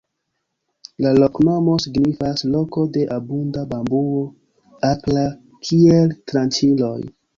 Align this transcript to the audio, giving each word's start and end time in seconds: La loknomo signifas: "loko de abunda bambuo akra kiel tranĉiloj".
La 1.05 1.09
loknomo 1.23 1.75
signifas: 1.83 2.41
"loko 2.55 2.85
de 2.95 3.03
abunda 3.17 3.65
bambuo 3.75 4.23
akra 4.89 5.27
kiel 5.69 6.17
tranĉiloj". 6.33 6.99